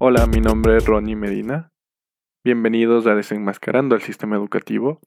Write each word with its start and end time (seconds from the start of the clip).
Hola, 0.00 0.28
mi 0.28 0.40
nombre 0.40 0.76
es 0.76 0.86
Ronnie 0.86 1.16
Medina. 1.16 1.72
Bienvenidos 2.44 3.08
a 3.08 3.16
Desenmascarando 3.16 3.96
el 3.96 4.00
Sistema 4.00 4.36
Educativo. 4.36 5.00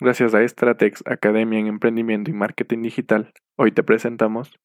Gracias 0.00 0.34
a 0.34 0.42
Stratex 0.48 1.02
Academia 1.04 1.58
en 1.58 1.66
Emprendimiento 1.66 2.30
y 2.30 2.32
Marketing 2.32 2.80
Digital, 2.80 3.34
hoy 3.58 3.70
te 3.70 3.82
presentamos 3.82 4.58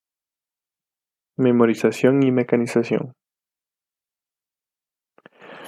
Memorización 1.35 2.23
y 2.23 2.31
Mecanización. 2.31 3.11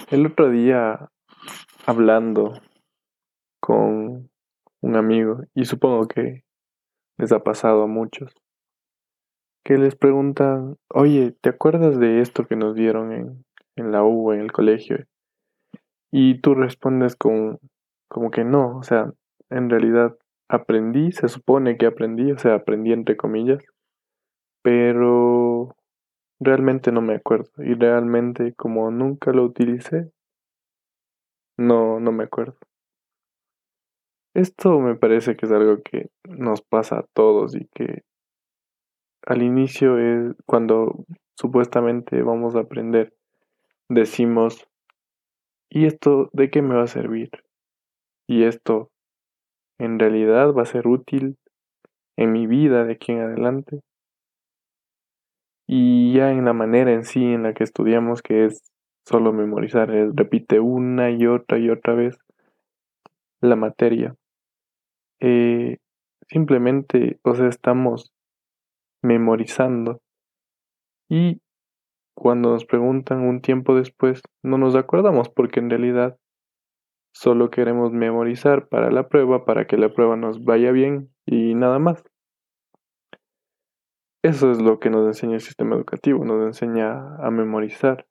El 0.10 0.26
otro 0.26 0.50
día, 0.50 1.10
hablando 1.86 2.54
con 3.60 4.30
un 4.80 4.96
amigo, 4.96 5.42
y 5.54 5.66
supongo 5.66 6.08
que 6.08 6.46
les 7.18 7.34
ha 7.34 7.40
pasado 7.40 7.84
a 7.84 7.88
muchos, 7.88 8.32
que 9.66 9.78
les 9.78 9.98
preguntan, 9.98 10.78
oye, 10.94 11.36
¿te 11.42 11.50
acuerdas 11.50 12.00
de 12.00 12.22
esto 12.22 12.46
que 12.46 12.56
nos 12.56 12.74
dieron 12.74 13.12
en, 13.12 13.46
en 13.76 13.92
la 13.92 14.04
U, 14.04 14.32
en 14.32 14.42
el 14.42 14.52
colegio? 14.52 15.06
Y 16.12 16.40
tú 16.42 16.56
respondes 16.56 17.16
con, 17.16 17.60
como 18.08 18.32
que 18.32 18.44
no, 18.44 18.78
o 18.78 18.84
sea, 18.84 19.12
en 19.50 19.70
realidad 19.70 20.18
aprendí, 20.50 21.12
se 21.12 21.28
supone 21.28 21.78
que 21.78 21.86
aprendí, 21.86 22.32
o 22.32 22.38
sea, 22.38 22.56
aprendí 22.56 22.94
entre 22.94 23.18
comillas, 23.18 23.64
pero 24.62 25.76
realmente 26.40 26.92
no 26.92 27.02
me 27.02 27.16
acuerdo. 27.16 27.52
Y 27.58 27.74
realmente 27.74 28.54
como 28.54 28.92
nunca 28.92 29.32
lo 29.32 29.44
utilicé, 29.44 30.12
no, 31.58 32.00
no 32.00 32.12
me 32.12 32.26
acuerdo. 32.26 32.58
Esto 34.34 34.80
me 34.80 34.96
parece 34.96 35.38
que 35.38 35.46
es 35.46 35.52
algo 35.52 35.82
que 35.82 36.10
nos 36.28 36.62
pasa 36.62 37.00
a 37.00 37.06
todos 37.14 37.56
y 37.56 37.68
que 37.74 38.04
al 39.26 39.42
inicio 39.42 39.98
es 39.98 40.36
cuando 40.46 41.06
supuestamente 41.38 42.22
vamos 42.22 42.56
a 42.56 42.60
aprender, 42.60 43.14
decimos, 43.90 44.68
¿y 45.70 45.86
esto 45.86 46.30
de 46.34 46.50
qué 46.50 46.62
me 46.62 46.76
va 46.76 46.84
a 46.84 46.88
servir? 46.88 47.30
¿Y 48.28 48.44
esto 48.44 48.90
en 49.80 50.00
realidad 50.00 50.54
va 50.54 50.64
a 50.64 50.66
ser 50.66 50.88
útil 50.88 51.38
en 52.18 52.32
mi 52.32 52.48
vida 52.48 52.86
de 52.86 52.94
aquí 52.94 53.12
en 53.12 53.22
adelante? 53.22 53.82
Y 55.68 56.14
ya 56.14 56.32
en 56.32 56.46
la 56.46 56.54
manera 56.54 56.94
en 56.94 57.06
sí 57.06 57.24
en 57.24 57.44
la 57.44 57.54
que 57.54 57.64
estudiamos, 57.64 58.22
que 58.22 58.46
es 58.46 58.62
solo 59.06 59.34
memorizar, 59.34 59.90
repite 59.90 60.60
una 60.60 61.12
y 61.12 61.28
otra 61.28 61.58
y 61.58 61.70
otra 61.70 61.94
vez 61.94 62.18
la 63.42 63.56
materia. 63.56 64.16
Eh, 65.20 65.78
simplemente, 66.28 67.20
o 67.24 67.36
sea, 67.36 67.48
estamos 67.48 68.12
memorizando 69.04 70.02
y 71.10 71.40
cuando 72.16 72.52
nos 72.52 72.66
preguntan 72.66 73.22
un 73.22 73.42
tiempo 73.42 73.76
después 73.76 74.22
no 74.42 74.58
nos 74.58 74.76
acordamos 74.76 75.30
porque 75.30 75.60
en 75.60 75.70
realidad 75.70 76.18
solo 77.14 77.50
queremos 77.50 77.92
memorizar 77.92 78.68
para 78.68 78.90
la 78.90 79.08
prueba, 79.08 79.46
para 79.46 79.68
que 79.68 79.78
la 79.78 79.94
prueba 79.94 80.16
nos 80.16 80.44
vaya 80.44 80.72
bien 80.72 81.10
y 81.26 81.54
nada 81.56 81.78
más. 81.78 82.04
Eso 84.24 84.50
es 84.50 84.62
lo 84.62 84.80
que 84.80 84.90
nos 84.90 85.06
enseña 85.06 85.36
el 85.36 85.42
sistema 85.42 85.76
educativo, 85.76 86.26
nos 86.26 86.44
enseña 86.44 87.16
a 87.18 87.30
memorizar. 87.30 88.08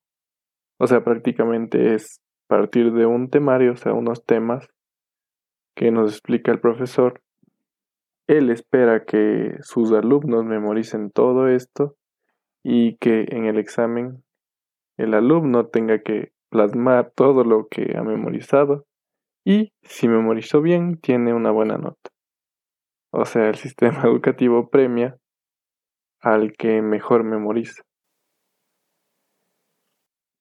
O 0.78 0.86
sea, 0.86 1.02
prácticamente 1.02 1.94
es 1.94 2.20
partir 2.46 2.92
de 2.92 3.06
un 3.06 3.30
temario, 3.30 3.72
o 3.72 3.76
sea, 3.76 3.94
unos 3.94 4.24
temas 4.24 4.68
que 5.74 5.90
nos 5.90 6.12
explica 6.12 6.52
el 6.52 6.60
profesor. 6.60 7.20
Él 8.28 8.50
espera 8.50 9.04
que 9.04 9.56
sus 9.60 9.92
alumnos 9.92 10.44
memoricen 10.44 11.10
todo 11.10 11.48
esto 11.48 11.96
y 12.64 12.96
que 12.96 13.26
en 13.28 13.44
el 13.44 13.58
examen 13.58 14.24
el 14.96 15.14
alumno 15.14 15.66
tenga 15.66 16.00
que 16.00 16.32
plasmar 16.48 17.12
todo 17.14 17.44
lo 17.44 17.68
que 17.68 17.96
ha 17.96 18.02
memorizado 18.02 18.86
y 19.44 19.72
si 19.82 20.08
memorizó 20.08 20.62
bien 20.62 20.96
tiene 20.96 21.34
una 21.34 21.50
buena 21.50 21.76
nota. 21.76 22.10
O 23.12 23.26
sea, 23.26 23.48
el 23.48 23.56
sistema 23.56 24.02
educativo 24.04 24.70
premia 24.70 25.18
al 26.20 26.52
que 26.52 26.80
mejor 26.80 27.22
memoriza. 27.22 27.82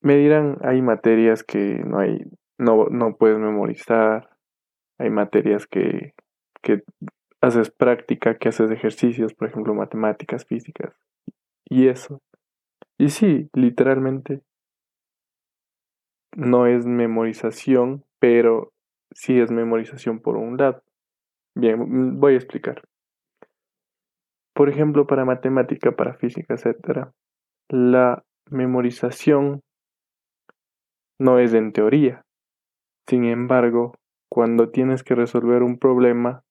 Me 0.02 0.16
dirán, 0.16 0.58
hay 0.62 0.82
materias 0.82 1.44
que 1.44 1.82
no 1.86 2.00
hay, 2.00 2.20
no, 2.58 2.88
no 2.90 3.16
puedes 3.16 3.38
memorizar, 3.38 4.30
hay 4.98 5.10
materias 5.10 5.68
que, 5.68 6.14
que 6.62 6.84
haces 7.42 7.70
práctica, 7.72 8.38
que 8.38 8.50
haces 8.50 8.72
ejercicios, 8.72 9.34
por 9.34 9.50
ejemplo, 9.50 9.74
matemáticas, 9.74 10.46
físicas, 10.46 10.94
y 11.70 11.88
eso. 11.88 12.22
Y 12.98 13.10
sí, 13.10 13.50
literalmente 13.54 14.42
no 16.36 16.68
es 16.68 16.86
memorización, 16.86 18.04
pero 18.20 18.72
sí 19.12 19.40
es 19.40 19.52
memorización 19.52 20.20
por 20.20 20.38
un 20.38 20.58
lado. 20.58 20.82
Bien, 21.56 22.20
voy 22.20 22.34
a 22.34 22.38
explicar. 22.38 22.82
Por 24.56 24.70
ejemplo, 24.70 25.08
para 25.08 25.26
matemática, 25.26 25.92
para 25.92 26.14
física, 26.14 26.56
etc., 26.56 27.10
la 27.70 28.24
memorización 28.50 29.62
no 31.20 31.40
es 31.40 31.54
en 31.54 31.72
teoría. 31.72 32.24
Sin 33.08 33.26
embargo, 33.26 33.96
cuando 34.30 34.70
tienes 34.70 35.04
que 35.04 35.16
resolver 35.16 35.64
un 35.64 35.78
problema, 35.78 36.44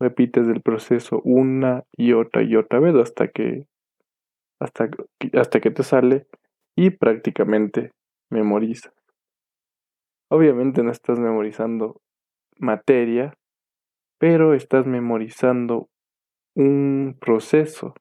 repites 0.00 0.46
el 0.48 0.62
proceso 0.62 1.20
una 1.24 1.84
y 1.96 2.12
otra 2.12 2.42
y 2.42 2.56
otra 2.56 2.80
vez 2.80 2.94
hasta 2.94 3.28
que 3.28 3.66
hasta, 4.60 4.88
hasta 5.34 5.60
que 5.60 5.70
te 5.70 5.82
sale 5.82 6.26
y 6.76 6.90
prácticamente 6.90 7.92
memorizas. 8.30 8.92
Obviamente 10.30 10.82
no 10.82 10.90
estás 10.90 11.18
memorizando 11.18 12.00
materia, 12.58 13.34
pero 14.18 14.54
estás 14.54 14.86
memorizando 14.86 15.88
un 16.54 17.16
proceso, 17.20 17.94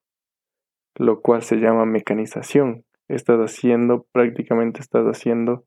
lo 0.95 1.21
cual 1.21 1.43
se 1.43 1.57
llama 1.57 1.85
mecanización. 1.85 2.83
Estás 3.07 3.39
haciendo, 3.39 4.05
prácticamente 4.11 4.81
estás 4.81 5.05
haciendo 5.05 5.63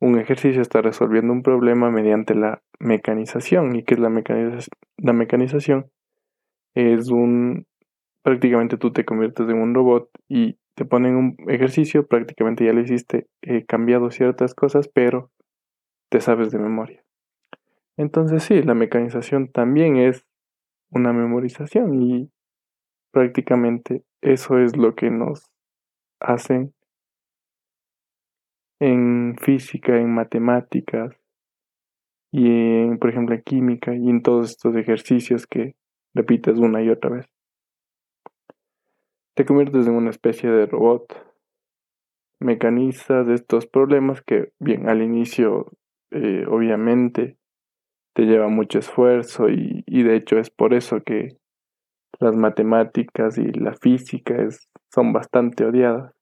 un 0.00 0.18
ejercicio, 0.18 0.60
estás 0.60 0.82
resolviendo 0.82 1.32
un 1.32 1.42
problema 1.42 1.90
mediante 1.90 2.34
la 2.34 2.62
mecanización. 2.78 3.74
¿Y 3.74 3.84
qué 3.84 3.94
es 3.94 4.00
la, 4.00 4.10
mecanización? 4.10 4.70
la 4.98 5.12
mecanización? 5.12 5.90
Es 6.74 7.10
un, 7.10 7.66
prácticamente 8.22 8.76
tú 8.76 8.92
te 8.92 9.04
conviertes 9.04 9.48
en 9.48 9.58
un 9.58 9.74
robot 9.74 10.10
y 10.28 10.58
te 10.74 10.84
ponen 10.84 11.16
un 11.16 11.36
ejercicio, 11.48 12.06
prácticamente 12.06 12.64
ya 12.64 12.72
lo 12.72 12.80
hiciste, 12.80 13.26
he 13.42 13.66
cambiado 13.66 14.10
ciertas 14.10 14.54
cosas, 14.54 14.88
pero 14.88 15.30
te 16.08 16.20
sabes 16.20 16.50
de 16.50 16.58
memoria. 16.58 17.04
Entonces 17.96 18.44
sí, 18.44 18.62
la 18.62 18.74
mecanización 18.74 19.50
también 19.50 19.96
es 19.96 20.24
una 20.90 21.12
memorización 21.12 22.00
y 22.00 22.30
prácticamente 23.10 24.04
eso 24.20 24.58
es 24.58 24.76
lo 24.76 24.94
que 24.94 25.10
nos 25.10 25.50
hacen 26.20 26.74
en 28.80 29.36
física, 29.40 29.96
en 29.96 30.14
matemáticas 30.14 31.16
y 32.30 32.46
en, 32.46 32.98
por 32.98 33.10
ejemplo, 33.10 33.34
en 33.34 33.42
química 33.42 33.94
y 33.94 34.08
en 34.08 34.22
todos 34.22 34.50
estos 34.50 34.76
ejercicios 34.76 35.46
que 35.46 35.74
repites 36.14 36.58
una 36.58 36.82
y 36.82 36.90
otra 36.90 37.10
vez. 37.10 37.26
Te 39.38 39.44
conviertes 39.44 39.86
en 39.86 39.94
una 39.94 40.10
especie 40.10 40.50
de 40.50 40.66
robot. 40.66 41.14
Mecanizas 42.40 43.28
estos 43.28 43.68
problemas 43.68 44.20
que, 44.20 44.52
bien, 44.58 44.88
al 44.88 45.00
inicio, 45.00 45.70
eh, 46.10 46.44
obviamente, 46.48 47.38
te 48.16 48.24
lleva 48.24 48.48
mucho 48.48 48.80
esfuerzo 48.80 49.48
y, 49.48 49.84
de 49.86 50.16
hecho 50.16 50.40
es 50.40 50.50
por 50.50 50.74
eso 50.74 51.04
que 51.04 51.36
las 52.18 52.34
matemáticas 52.34 53.38
y 53.38 53.44
la 53.52 53.74
física 53.74 54.34
son 54.92 55.12
bastante 55.12 55.64
odiadas. 55.64 56.12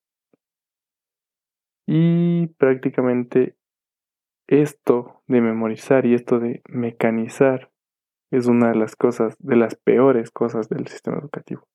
Y 1.87 2.45
prácticamente 2.59 3.55
esto 4.45 5.23
de 5.25 5.41
memorizar 5.41 6.05
y 6.05 6.13
esto 6.13 6.37
de 6.37 6.61
mecanizar 6.69 7.71
es 8.29 8.45
una 8.45 8.69
de 8.69 8.75
las 8.75 8.95
cosas, 8.95 9.35
de 9.39 9.55
las 9.55 9.73
peores 9.73 10.29
cosas 10.29 10.69
del 10.69 10.85
sistema 10.85 11.17
educativo. 11.17 11.67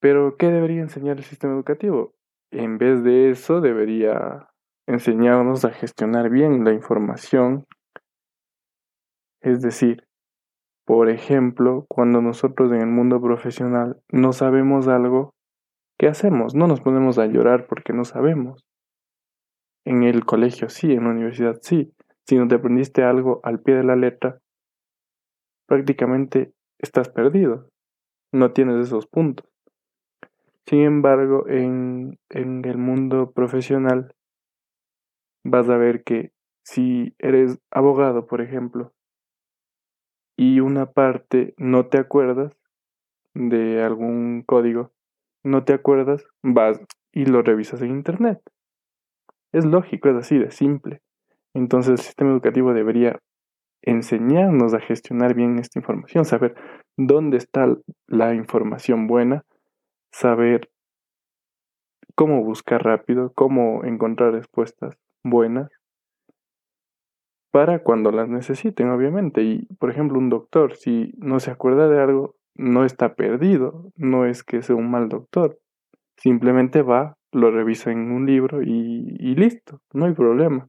Pero, 0.00 0.36
¿qué 0.36 0.46
debería 0.46 0.80
enseñar 0.80 1.18
el 1.18 1.24
sistema 1.24 1.54
educativo? 1.54 2.14
En 2.50 2.78
vez 2.78 3.02
de 3.02 3.30
eso, 3.30 3.60
debería 3.60 4.48
enseñarnos 4.86 5.64
a 5.64 5.70
gestionar 5.70 6.30
bien 6.30 6.64
la 6.64 6.72
información. 6.72 7.66
Es 9.40 9.60
decir, 9.60 10.04
por 10.86 11.10
ejemplo, 11.10 11.84
cuando 11.88 12.22
nosotros 12.22 12.72
en 12.72 12.80
el 12.80 12.86
mundo 12.86 13.20
profesional 13.20 14.00
no 14.10 14.32
sabemos 14.32 14.88
algo, 14.88 15.34
¿qué 15.98 16.08
hacemos? 16.08 16.54
No 16.54 16.66
nos 16.66 16.80
ponemos 16.80 17.18
a 17.18 17.26
llorar 17.26 17.66
porque 17.66 17.92
no 17.92 18.04
sabemos. 18.04 18.64
En 19.84 20.02
el 20.02 20.24
colegio 20.24 20.70
sí, 20.70 20.92
en 20.92 21.04
la 21.04 21.10
universidad 21.10 21.58
sí. 21.60 21.92
Si 22.26 22.36
no 22.36 22.48
te 22.48 22.54
aprendiste 22.54 23.04
algo 23.04 23.40
al 23.42 23.60
pie 23.60 23.74
de 23.74 23.84
la 23.84 23.96
letra, 23.96 24.38
prácticamente 25.66 26.52
estás 26.78 27.10
perdido. 27.10 27.68
No 28.32 28.52
tienes 28.52 28.86
esos 28.86 29.06
puntos. 29.06 29.46
Sin 30.68 30.80
embargo, 30.80 31.48
en, 31.48 32.18
en 32.28 32.62
el 32.66 32.76
mundo 32.76 33.32
profesional 33.32 34.14
vas 35.42 35.66
a 35.70 35.78
ver 35.78 36.04
que 36.04 36.32
si 36.62 37.14
eres 37.18 37.58
abogado, 37.70 38.26
por 38.26 38.42
ejemplo, 38.42 38.92
y 40.36 40.60
una 40.60 40.92
parte 40.92 41.54
no 41.56 41.86
te 41.86 41.98
acuerdas 41.98 42.52
de 43.32 43.82
algún 43.82 44.42
código, 44.42 44.92
no 45.42 45.64
te 45.64 45.72
acuerdas, 45.72 46.26
vas 46.42 46.78
y 47.12 47.24
lo 47.24 47.40
revisas 47.40 47.80
en 47.80 47.92
internet. 47.92 48.38
Es 49.52 49.64
lógico, 49.64 50.10
es 50.10 50.16
así 50.16 50.36
de 50.36 50.50
simple. 50.50 51.00
Entonces 51.54 51.92
el 51.92 51.98
sistema 51.98 52.30
educativo 52.30 52.74
debería 52.74 53.18
enseñarnos 53.80 54.74
a 54.74 54.80
gestionar 54.80 55.32
bien 55.32 55.58
esta 55.58 55.78
información, 55.78 56.26
saber 56.26 56.54
dónde 56.98 57.38
está 57.38 57.74
la 58.06 58.34
información 58.34 59.06
buena, 59.06 59.46
saber 60.12 60.70
cómo 62.14 62.42
buscar 62.42 62.82
rápido, 62.82 63.32
cómo 63.34 63.84
encontrar 63.84 64.32
respuestas 64.32 64.98
buenas 65.22 65.70
para 67.50 67.82
cuando 67.82 68.10
las 68.10 68.28
necesiten, 68.28 68.90
obviamente. 68.90 69.42
Y, 69.42 69.66
por 69.78 69.90
ejemplo, 69.90 70.18
un 70.18 70.28
doctor, 70.28 70.74
si 70.74 71.12
no 71.18 71.40
se 71.40 71.50
acuerda 71.50 71.88
de 71.88 72.00
algo, 72.00 72.34
no 72.54 72.84
está 72.84 73.14
perdido, 73.14 73.92
no 73.96 74.26
es 74.26 74.42
que 74.42 74.62
sea 74.62 74.76
un 74.76 74.90
mal 74.90 75.08
doctor. 75.08 75.58
Simplemente 76.16 76.82
va, 76.82 77.16
lo 77.32 77.50
revisa 77.50 77.92
en 77.92 78.10
un 78.10 78.26
libro 78.26 78.62
y, 78.62 79.34
listo, 79.36 79.80
no 79.92 80.06
hay 80.06 80.12
problema. 80.12 80.68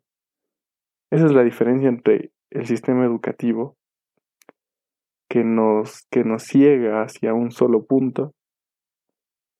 Esa 1.11 1.25
es 1.25 1.31
la 1.31 1.43
diferencia 1.43 1.89
entre 1.89 2.31
el 2.51 2.67
sistema 2.67 3.05
educativo 3.05 3.75
que 5.27 5.43
nos, 5.43 6.05
que 6.11 6.23
nos 6.23 6.43
ciega 6.43 7.01
hacia 7.01 7.33
un 7.33 7.51
solo 7.51 7.85
punto 7.85 8.33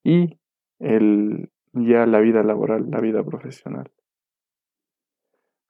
y 0.04 0.40
el, 0.80 1.50
ya 1.74 2.06
la 2.06 2.20
vida 2.20 2.44
laboral, 2.44 2.90
la 2.90 3.00
vida 3.00 3.24
profesional. 3.24 3.92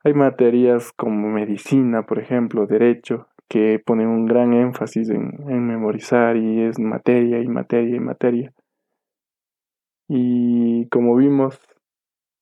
Hay 0.04 0.14
materias 0.14 0.94
como 0.94 1.30
medicina, 1.30 2.06
por 2.06 2.20
ejemplo, 2.20 2.66
derecho, 2.68 3.28
que 3.50 3.80
ponen 3.80 4.08
un 4.08 4.26
gran 4.26 4.54
énfasis 4.54 5.10
en, 5.10 5.50
en 5.50 5.68
memorizar 5.68 6.38
y 6.38 6.62
es 6.62 6.80
materia 6.80 7.42
y 7.42 7.48
materia 7.48 7.96
y 7.96 8.00
materia. 8.00 8.54
Y 10.08 10.88
como 10.90 11.16
vimos, 11.16 11.60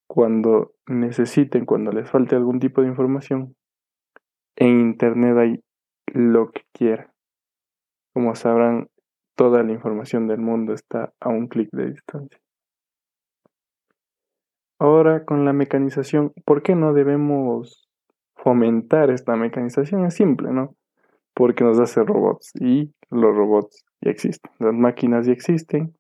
cuando 0.07 0.73
necesiten, 0.85 1.65
cuando 1.65 1.91
les 1.91 2.09
falte 2.09 2.35
algún 2.35 2.59
tipo 2.59 2.81
de 2.81 2.87
información, 2.87 3.55
en 4.55 4.79
Internet 4.79 5.37
hay 5.37 5.63
lo 6.07 6.51
que 6.51 6.61
quiera. 6.73 7.13
Como 8.13 8.35
sabrán, 8.35 8.89
toda 9.37 9.63
la 9.63 9.71
información 9.71 10.27
del 10.27 10.39
mundo 10.39 10.73
está 10.73 11.13
a 11.21 11.29
un 11.29 11.47
clic 11.47 11.69
de 11.71 11.91
distancia. 11.91 12.39
Ahora 14.79 15.25
con 15.25 15.45
la 15.45 15.53
mecanización, 15.53 16.33
¿por 16.43 16.63
qué 16.63 16.75
no 16.75 16.93
debemos 16.93 17.87
fomentar 18.35 19.11
esta 19.11 19.35
mecanización? 19.35 20.05
Es 20.05 20.15
simple, 20.15 20.51
¿no? 20.51 20.75
Porque 21.33 21.63
nos 21.63 21.79
hace 21.79 22.03
robots 22.03 22.51
y 22.59 22.93
los 23.09 23.35
robots 23.35 23.85
ya 24.01 24.11
existen, 24.11 24.51
las 24.59 24.73
máquinas 24.73 25.27
ya 25.27 25.33
existen 25.33 25.95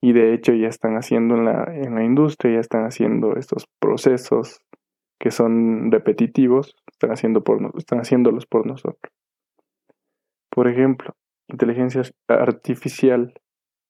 y 0.00 0.14
de 0.14 0.34
hecho 0.34 0.52
ya 0.54 0.68
están 0.68 0.96
haciendo 0.96 1.36
en 1.36 1.44
la, 1.44 1.64
en 1.64 1.94
la 1.94 2.04
industria, 2.04 2.54
ya 2.54 2.60
están 2.60 2.84
haciendo 2.84 3.36
estos 3.36 3.66
procesos 3.78 4.60
que 5.20 5.30
son 5.30 5.92
repetitivos, 5.92 6.74
están, 6.90 7.12
haciendo 7.12 7.44
por, 7.44 7.72
están 7.76 8.00
haciéndolos 8.00 8.46
por 8.46 8.66
nosotros. 8.66 9.12
Por 10.50 10.68
ejemplo, 10.68 11.14
inteligencia 11.52 12.02
artificial 12.28 13.34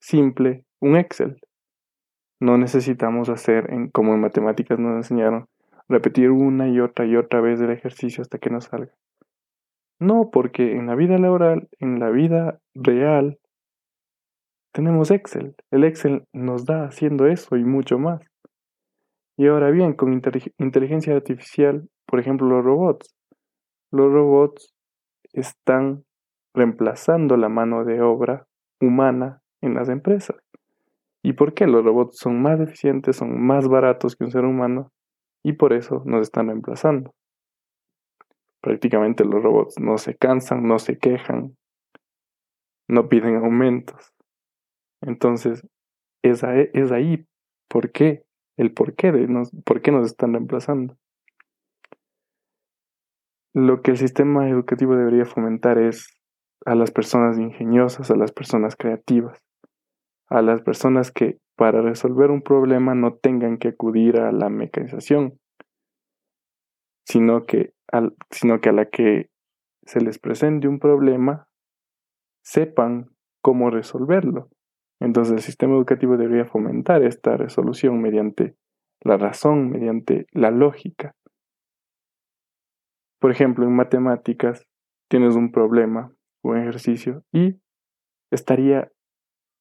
simple, 0.00 0.64
un 0.80 0.96
Excel. 0.96 1.40
No 2.40 2.58
necesitamos 2.58 3.28
hacer, 3.28 3.72
en, 3.72 3.88
como 3.88 4.14
en 4.14 4.20
matemáticas 4.20 4.78
nos 4.78 4.96
enseñaron, 4.96 5.46
repetir 5.88 6.30
una 6.30 6.68
y 6.68 6.80
otra 6.80 7.06
y 7.06 7.16
otra 7.16 7.40
vez 7.40 7.60
el 7.60 7.70
ejercicio 7.70 8.22
hasta 8.22 8.38
que 8.38 8.50
nos 8.50 8.64
salga. 8.64 8.92
No, 10.00 10.30
porque 10.32 10.72
en 10.72 10.88
la 10.88 10.96
vida 10.96 11.18
laboral, 11.18 11.68
en 11.78 12.00
la 12.00 12.10
vida 12.10 12.58
real, 12.74 13.38
tenemos 14.72 15.10
Excel. 15.12 15.54
El 15.70 15.84
Excel 15.84 16.24
nos 16.32 16.64
da 16.64 16.84
haciendo 16.84 17.26
eso 17.26 17.56
y 17.56 17.64
mucho 17.64 17.98
más. 17.98 18.20
Y 19.36 19.46
ahora 19.46 19.70
bien, 19.70 19.94
con 19.94 20.12
inteligencia 20.58 21.14
artificial, 21.14 21.88
por 22.06 22.18
ejemplo, 22.18 22.48
los 22.48 22.64
robots. 22.64 23.14
Los 23.92 24.10
robots 24.12 24.74
están 25.32 26.04
reemplazando 26.54 27.36
la 27.36 27.48
mano 27.48 27.84
de 27.84 28.00
obra 28.02 28.46
humana 28.80 29.42
en 29.60 29.74
las 29.74 29.88
empresas. 29.88 30.36
¿Y 31.22 31.34
por 31.34 31.54
qué 31.54 31.66
los 31.66 31.84
robots 31.84 32.18
son 32.18 32.42
más 32.42 32.60
eficientes, 32.60 33.16
son 33.16 33.40
más 33.40 33.68
baratos 33.68 34.16
que 34.16 34.24
un 34.24 34.32
ser 34.32 34.44
humano? 34.44 34.92
Y 35.44 35.54
por 35.54 35.72
eso 35.72 36.02
nos 36.04 36.22
están 36.22 36.48
reemplazando. 36.48 37.14
Prácticamente 38.60 39.24
los 39.24 39.42
robots 39.42 39.78
no 39.80 39.98
se 39.98 40.16
cansan, 40.16 40.66
no 40.66 40.78
se 40.78 40.98
quejan, 40.98 41.56
no 42.88 43.08
piden 43.08 43.36
aumentos. 43.36 44.12
Entonces, 45.00 45.66
es 46.22 46.44
ahí, 46.44 46.70
es 46.72 46.90
por 47.68 47.90
qué, 47.90 48.24
el 48.56 48.72
por 48.72 48.94
qué, 48.94 49.10
de 49.10 49.26
nos, 49.26 49.50
por 49.64 49.80
qué 49.82 49.90
nos 49.90 50.06
están 50.06 50.32
reemplazando. 50.32 50.96
Lo 53.54 53.82
que 53.82 53.92
el 53.92 53.96
sistema 53.96 54.48
educativo 54.48 54.96
debería 54.96 55.24
fomentar 55.24 55.78
es 55.78 56.06
a 56.64 56.74
las 56.74 56.90
personas 56.90 57.38
ingeniosas, 57.38 58.10
a 58.10 58.16
las 58.16 58.32
personas 58.32 58.76
creativas 58.76 59.42
a 60.32 60.40
las 60.40 60.62
personas 60.62 61.12
que 61.12 61.38
para 61.56 61.82
resolver 61.82 62.30
un 62.30 62.40
problema 62.40 62.94
no 62.94 63.14
tengan 63.14 63.58
que 63.58 63.68
acudir 63.68 64.18
a 64.18 64.32
la 64.32 64.48
mecanización, 64.48 65.38
sino 67.06 67.44
que, 67.44 67.74
al, 67.88 68.16
sino 68.30 68.62
que 68.62 68.70
a 68.70 68.72
la 68.72 68.86
que 68.86 69.28
se 69.84 70.00
les 70.00 70.18
presente 70.18 70.68
un 70.68 70.78
problema 70.78 71.48
sepan 72.42 73.10
cómo 73.42 73.68
resolverlo. 73.68 74.48
Entonces 75.00 75.34
el 75.34 75.40
sistema 75.40 75.74
educativo 75.74 76.16
debería 76.16 76.46
fomentar 76.46 77.02
esta 77.02 77.36
resolución 77.36 78.00
mediante 78.00 78.56
la 79.02 79.18
razón, 79.18 79.68
mediante 79.68 80.26
la 80.32 80.50
lógica. 80.50 81.14
Por 83.20 83.32
ejemplo, 83.32 83.66
en 83.66 83.76
matemáticas 83.76 84.66
tienes 85.10 85.36
un 85.36 85.52
problema, 85.52 86.10
un 86.42 86.58
ejercicio, 86.58 87.24
y 87.32 87.60
estaría 88.30 88.90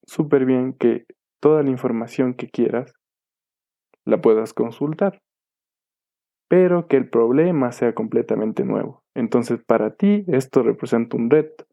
súper 0.03 0.45
bien 0.45 0.73
que 0.73 1.05
toda 1.39 1.63
la 1.63 1.69
información 1.69 2.33
que 2.33 2.49
quieras 2.49 2.93
la 4.05 4.21
puedas 4.21 4.53
consultar, 4.53 5.21
pero 6.47 6.87
que 6.87 6.97
el 6.97 7.09
problema 7.09 7.71
sea 7.71 7.93
completamente 7.93 8.65
nuevo. 8.65 9.03
Entonces 9.15 9.63
para 9.63 9.95
ti 9.95 10.25
esto 10.27 10.63
representa 10.63 11.17
un 11.17 11.29
reto, 11.29 11.65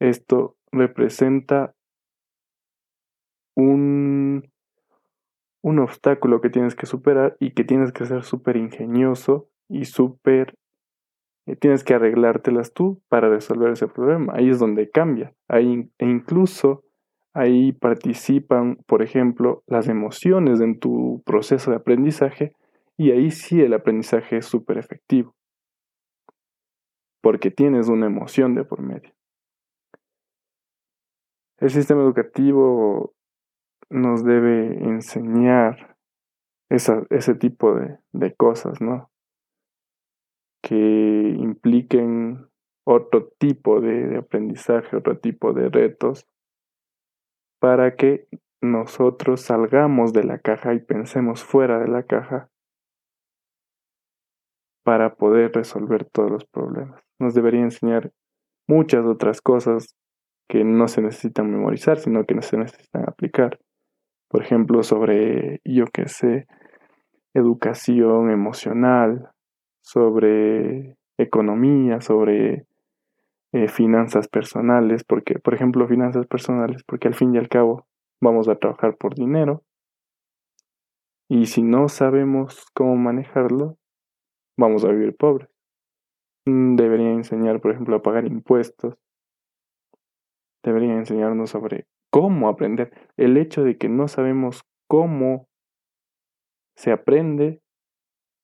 esto 0.00 0.56
representa 0.70 1.74
un, 3.54 4.50
un 5.62 5.78
obstáculo 5.78 6.40
que 6.40 6.50
tienes 6.50 6.74
que 6.74 6.86
superar 6.86 7.36
y 7.40 7.52
que 7.52 7.64
tienes 7.64 7.92
que 7.92 8.06
ser 8.06 8.24
súper 8.24 8.56
ingenioso 8.56 9.48
y 9.68 9.84
súper... 9.84 10.54
Eh, 11.46 11.56
tienes 11.56 11.84
que 11.84 11.94
arreglártelas 11.94 12.72
tú 12.72 13.02
para 13.08 13.28
resolver 13.28 13.72
ese 13.72 13.88
problema. 13.88 14.34
Ahí 14.36 14.48
es 14.48 14.58
donde 14.58 14.90
cambia. 14.90 15.34
Ahí, 15.48 15.90
e 15.98 16.06
incluso 16.06 16.84
Ahí 17.34 17.72
participan, 17.72 18.76
por 18.86 19.02
ejemplo, 19.02 19.62
las 19.66 19.88
emociones 19.88 20.60
en 20.60 20.78
tu 20.78 21.22
proceso 21.24 21.70
de 21.70 21.78
aprendizaje 21.78 22.52
y 22.98 23.10
ahí 23.10 23.30
sí 23.30 23.62
el 23.62 23.72
aprendizaje 23.72 24.36
es 24.36 24.46
súper 24.46 24.76
efectivo, 24.76 25.34
porque 27.22 27.50
tienes 27.50 27.88
una 27.88 28.06
emoción 28.06 28.54
de 28.54 28.64
por 28.64 28.82
medio. 28.82 29.14
El 31.58 31.70
sistema 31.70 32.02
educativo 32.02 33.14
nos 33.88 34.24
debe 34.24 34.84
enseñar 34.84 35.96
ese 36.68 37.34
tipo 37.34 37.74
de, 37.74 37.98
de 38.12 38.34
cosas, 38.34 38.80
¿no? 38.82 39.10
Que 40.62 41.34
impliquen 41.38 42.48
otro 42.84 43.28
tipo 43.38 43.80
de, 43.80 44.16
aprendizaje, 44.16 44.96
otro 44.96 45.18
tipo 45.18 45.52
de 45.52 45.68
retos 45.68 46.26
para 47.60 47.94
que 47.94 48.26
nosotros 48.60 49.40
salgamos 49.40 50.12
de 50.12 50.24
la 50.24 50.38
caja 50.38 50.74
y 50.74 50.80
pensemos 50.80 51.44
fuera 51.44 51.78
de 51.78 51.88
la 51.88 52.02
caja 52.04 52.48
para 54.84 55.14
poder 55.14 55.52
resolver 55.52 56.04
todos 56.04 56.30
los 56.30 56.44
problemas. 56.44 57.02
Nos 57.20 57.34
debería 57.34 57.60
enseñar 57.60 58.12
muchas 58.68 59.04
otras 59.04 59.40
cosas 59.40 59.96
que 60.48 60.64
no 60.64 60.88
se 60.88 61.02
necesitan 61.02 61.50
memorizar, 61.50 61.98
sino 61.98 62.24
que 62.24 62.34
no 62.34 62.42
se 62.42 62.56
necesitan 62.56 63.08
aplicar. 63.08 63.60
Por 64.28 64.42
ejemplo, 64.42 64.82
sobre, 64.82 65.60
yo 65.64 65.84
qué 65.92 66.08
sé, 66.08 66.46
educación 67.34 68.30
emocional, 68.30 69.31
sobre 69.82 70.96
economía, 71.18 72.00
sobre 72.00 72.66
eh, 73.52 73.68
finanzas 73.68 74.28
personales, 74.28 75.04
porque, 75.04 75.38
por 75.38 75.54
ejemplo, 75.54 75.88
finanzas 75.88 76.26
personales, 76.26 76.82
porque 76.84 77.08
al 77.08 77.14
fin 77.14 77.34
y 77.34 77.38
al 77.38 77.48
cabo 77.48 77.86
vamos 78.20 78.48
a 78.48 78.56
trabajar 78.56 78.96
por 78.96 79.14
dinero 79.14 79.64
Y 81.28 81.46
si 81.46 81.62
no 81.62 81.88
sabemos 81.88 82.66
cómo 82.74 82.94
manejarlo, 82.96 83.78
vamos 84.56 84.84
a 84.84 84.88
vivir 84.88 85.16
pobres. 85.16 85.48
Mm, 86.46 86.76
debería 86.76 87.10
enseñar, 87.10 87.60
por 87.60 87.72
ejemplo, 87.72 87.96
a 87.96 88.02
pagar 88.02 88.26
impuestos. 88.26 88.96
Debería 90.62 90.94
enseñarnos 90.94 91.50
sobre 91.50 91.86
cómo 92.10 92.48
aprender. 92.48 92.92
El 93.16 93.36
hecho 93.36 93.64
de 93.64 93.78
que 93.78 93.88
no 93.88 94.08
sabemos 94.08 94.64
cómo 94.88 95.48
se 96.76 96.92
aprende 96.92 97.62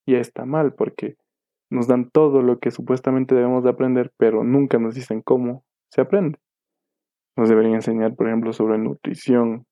ya 0.06 0.18
está 0.18 0.46
mal 0.46 0.74
porque 0.74 1.16
nos 1.70 1.86
dan 1.86 2.10
todo 2.10 2.42
lo 2.42 2.58
que 2.58 2.70
supuestamente 2.70 3.34
debemos 3.34 3.64
de 3.64 3.70
aprender, 3.70 4.12
pero 4.16 4.44
nunca 4.44 4.78
nos 4.78 4.94
dicen 4.94 5.20
cómo 5.22 5.64
se 5.90 6.00
aprende. 6.00 6.38
Nos 7.36 7.48
deberían 7.48 7.76
enseñar, 7.76 8.14
por 8.16 8.28
ejemplo, 8.28 8.52
sobre 8.52 8.78
nutrición, 8.78 9.66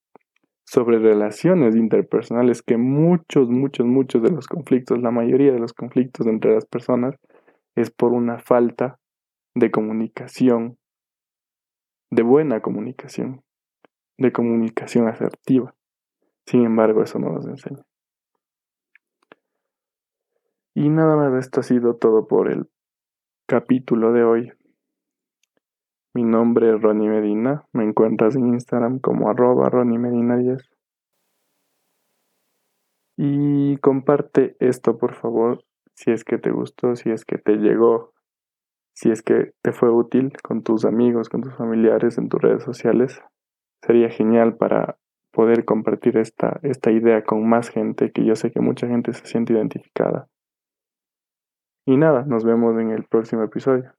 sobre 0.65 0.99
relaciones 0.99 1.77
interpersonales, 1.77 2.63
que 2.63 2.77
muchos, 2.77 3.49
muchos, 3.49 3.87
muchos 3.87 4.23
de 4.23 4.31
los 4.31 4.47
conflictos, 4.47 5.01
la 5.01 5.11
mayoría 5.11 5.53
de 5.53 5.61
los 5.61 5.73
conflictos 5.73 6.27
entre 6.27 6.55
las 6.55 6.67
personas, 6.67 7.17
es 7.77 7.91
por 7.91 8.13
una 8.13 8.39
falta 8.39 8.99
de 9.55 9.71
comunicación, 9.71 10.77
de 12.11 12.23
buena 12.23 12.61
comunicación, 12.61 13.43
de 14.19 14.33
comunicación 14.33 15.09
asertiva. 15.09 15.75
Sin 16.47 16.65
embargo, 16.65 17.03
eso 17.03 17.19
no 17.19 17.33
nos 17.33 17.47
enseña. 17.47 17.83
Y 20.79 20.91
nada 20.91 21.17
más, 21.17 21.33
esto 21.43 21.61
ha 21.61 21.63
sido 21.63 21.97
todo 21.97 22.29
por 22.29 22.53
el 22.53 22.69
capítulo 23.49 24.13
de 24.13 24.25
hoy. 24.25 24.53
Mi 26.13 26.23
nombre 26.23 26.69
es 26.69 26.83
Ronnie 26.83 27.09
Medina. 27.09 27.65
Me 27.73 27.83
encuentras 27.83 28.37
en 28.37 28.49
Instagram 28.49 28.99
como 28.99 29.31
arroba 29.31 29.71
Ronnie 29.71 29.99
Medina 29.99 30.37
10. 30.37 30.69
Y 33.17 33.79
comparte 33.79 34.55
esto, 34.61 34.99
por 34.99 35.15
favor, 35.15 35.65
si 35.95 36.11
es 36.11 36.25
que 36.25 36.37
te 36.37 36.51
gustó, 36.51 36.95
si 36.95 37.11
es 37.11 37.25
que 37.25 37.39
te 37.39 37.57
llegó, 37.57 38.13
si 38.95 39.11
es 39.11 39.23
que 39.23 39.55
te 39.63 39.73
fue 39.73 39.89
útil 39.89 40.35
con 40.43 40.63
tus 40.63 40.85
amigos, 40.85 41.31
con 41.31 41.41
tus 41.41 41.55
familiares 41.55 42.19
en 42.19 42.29
tus 42.29 42.43
redes 42.43 42.63
sociales. 42.63 43.23
Sería 43.81 44.11
genial 44.11 44.59
para 44.59 44.99
poder 45.33 45.65
compartir 45.65 46.19
esta, 46.19 46.61
esta 46.63 46.91
idea 46.91 47.25
con 47.25 47.49
más 47.49 47.71
gente, 47.71 48.13
que 48.13 48.27
yo 48.27 48.37
sé 48.37 48.51
que 48.51 48.61
mucha 48.61 48.87
gente 48.87 49.15
se 49.15 49.25
siente 49.25 49.55
identificada. 49.55 50.29
Y 51.87 51.97
nada, 51.97 52.25
nos 52.27 52.45
vemos 52.45 52.79
en 52.79 52.91
el 52.91 53.05
próximo 53.05 53.45
episodio. 53.45 53.96